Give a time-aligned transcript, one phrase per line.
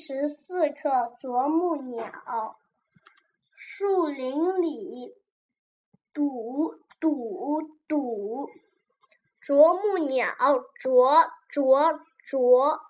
[0.00, 2.56] 十四个啄木鸟，
[3.54, 5.14] 树林里
[6.14, 8.48] 堵堵堵，
[9.42, 10.34] 啄木鸟
[10.78, 12.80] 啄啄啄，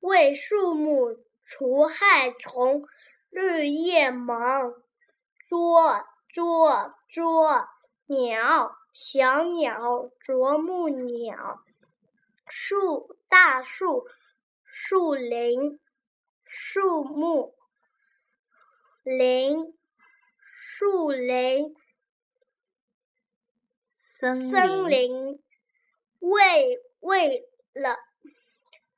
[0.00, 2.86] 为树木除害虫，
[3.28, 4.72] 绿叶忙，
[5.46, 7.68] 捉捉捉，
[8.06, 11.60] 鸟小鸟啄木鸟，
[12.48, 14.06] 树大树
[14.64, 15.78] 树林。
[16.46, 17.56] 树木
[19.02, 19.76] 林，
[20.52, 21.74] 树林，
[23.94, 25.42] 森森林。
[26.20, 27.98] 为为了，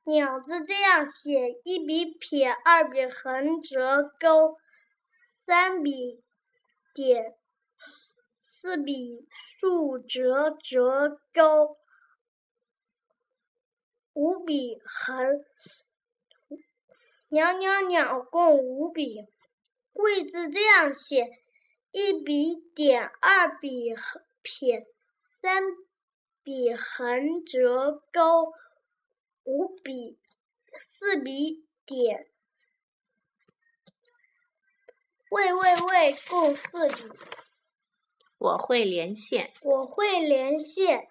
[0.03, 4.57] 鸟字这样写：一笔撇，二笔横折钩，
[5.45, 6.23] 三笔
[6.93, 7.35] 点，
[8.39, 11.77] 四笔竖折折钩，
[14.13, 15.43] 五笔横。
[17.29, 19.27] 袅袅袅，共五笔。
[19.93, 21.29] 位字这样写：
[21.91, 23.93] 一笔点，二笔
[24.41, 24.87] 撇，
[25.41, 25.63] 三
[26.41, 28.53] 笔横折钩，
[29.43, 30.17] 五笔
[30.79, 32.31] 四笔点。
[35.29, 37.11] 喂喂喂，共四笔。
[38.39, 39.53] 我会连线。
[39.61, 41.07] 我会连线。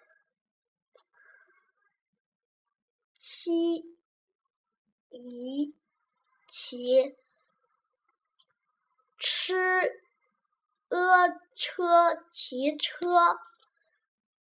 [3.15, 3.97] 七
[5.11, 5.77] 一。
[6.49, 7.15] 骑
[9.19, 9.55] 吃
[10.89, 13.39] 呃车骑车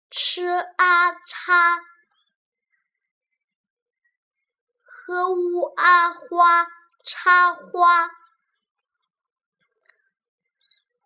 [0.09, 1.81] 吃啊叉
[4.85, 6.69] 喝乌啊花
[7.05, 8.09] 插花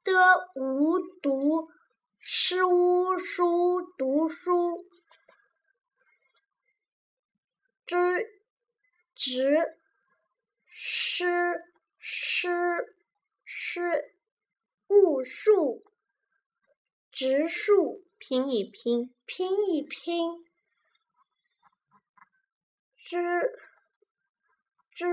[0.04, 1.70] 的无读
[2.18, 4.84] 诗乌书读书
[7.86, 8.26] 之
[9.14, 9.81] 直。
[10.84, 11.62] 诗
[12.00, 12.48] 诗
[13.44, 14.16] 诗，
[14.88, 15.84] 物数，
[17.12, 20.44] 植树，拼一拼，拼一拼，
[22.96, 23.16] 知
[24.90, 25.06] 知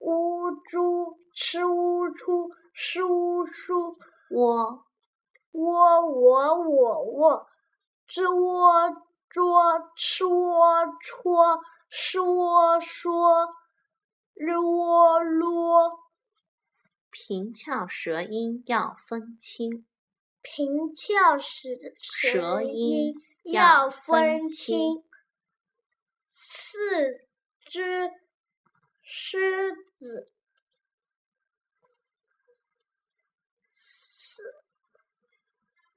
[0.00, 3.96] 乌猪，吃乌出，诗乌书，
[4.28, 4.84] 我
[5.52, 7.46] 窝我我我，
[8.08, 8.90] 知窝
[9.28, 13.54] 捉，吃窝戳，吃窝说。
[14.40, 16.00] 啰啰，
[17.10, 19.86] 平翘舌音要分清。
[20.40, 21.68] 平翘舌
[21.98, 23.14] 舌音
[23.44, 25.04] 要分清。
[26.30, 27.26] 四
[27.66, 28.10] 只
[29.02, 30.32] 狮子，
[33.74, 34.42] 四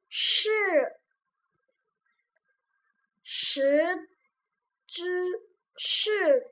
[0.09, 0.99] 是
[3.23, 4.09] 十
[4.85, 5.03] 只
[5.77, 6.51] 是。